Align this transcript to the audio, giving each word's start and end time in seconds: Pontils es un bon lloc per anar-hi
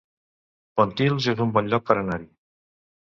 Pontils 0.79 1.27
es 1.35 1.43
un 1.45 1.53
bon 1.59 1.69
lloc 1.75 1.85
per 1.91 1.99
anar-hi 2.01 2.27